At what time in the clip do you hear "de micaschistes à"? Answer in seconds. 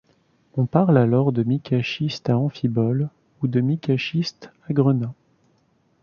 1.31-2.35, 3.47-4.73